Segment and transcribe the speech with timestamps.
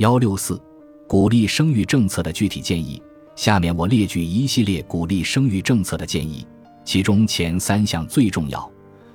[0.00, 0.58] 幺六四，
[1.06, 3.02] 鼓励生育政策的具体建议。
[3.36, 6.46] 下面我列举一系列鼓励生育政策的建议，
[6.86, 8.66] 其中前三项最重要，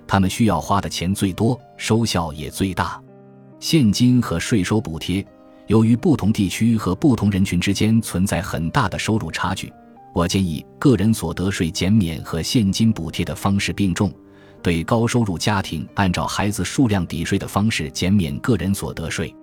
[0.06, 3.02] 他们需要花的钱最多，收效也最大。
[3.60, 5.26] 现金和税收补贴，
[5.66, 9.74] 由于不同地区和不同人群之间存在很大的收入差距，
[10.14, 14.14] 我建议个人所得税减免和现金补贴的方式并重。
[14.62, 19.36] 对高收入家庭，按照孩子数量抵税的方式减免个人所得税。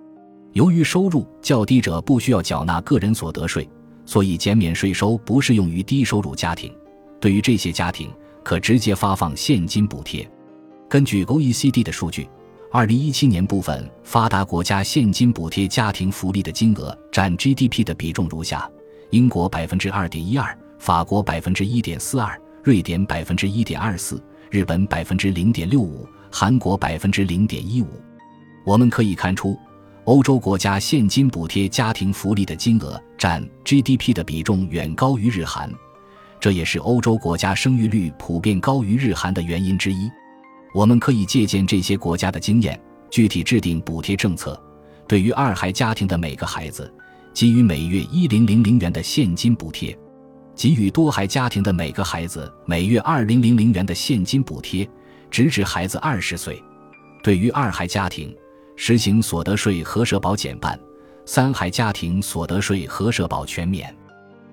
[0.53, 3.67] 由于收入较低者不需要缴纳个人所得税。
[4.05, 6.69] 所以，减免税收不适用于低收入家庭。
[7.21, 8.11] 对于这些家庭，
[8.43, 10.29] 可直接发放现金补贴。
[10.89, 12.27] 根据 OECD 的数据
[12.73, 18.69] ，2017年部分发达国家现金补贴家庭福利的金额占 GDP 的比重如下：
[19.11, 24.19] 英国2.12%，法国1.42%，瑞典1.24%，
[24.51, 25.89] 日本0.65%，
[26.29, 27.85] 韩国0.15%。
[28.65, 29.57] 我们可以看出。
[30.05, 35.71] 欧洲国家现金补贴家庭福利的金额占 GDP 的比重远高于日韩，
[36.41, 40.11] 这也是欧洲国家生育率普遍高于日韩的原因之一。
[40.75, 42.77] 我们可以借鉴这些国家的经验，
[43.09, 44.61] 具体制定补贴政策。
[45.07, 46.93] 对于二孩家庭的每个孩子，
[47.33, 49.95] 给予每月一零零零元的现金补贴；
[50.53, 54.85] 给予多孩家庭的每个孩子每月二零零零元的现金补贴，
[55.31, 56.61] 直至孩子二十岁。
[57.23, 58.35] 对于二孩家庭，
[58.75, 60.79] 实行所得税和社保减半，
[61.25, 63.95] 三孩家庭所得税和社保全免。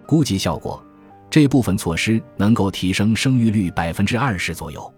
[0.07, 0.83] 估计效果，
[1.31, 4.93] 这部分措施能够提升生育率百分之二十左右。